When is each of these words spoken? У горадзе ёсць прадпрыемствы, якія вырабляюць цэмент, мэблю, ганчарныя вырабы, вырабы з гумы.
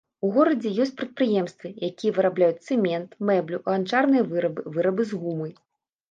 У 0.27 0.29
горадзе 0.35 0.69
ёсць 0.83 0.93
прадпрыемствы, 0.99 1.67
якія 1.87 2.13
вырабляюць 2.15 2.63
цэмент, 2.69 3.09
мэблю, 3.31 3.59
ганчарныя 3.69 4.23
вырабы, 4.31 4.65
вырабы 4.79 5.03
з 5.11 5.21
гумы. 5.27 5.51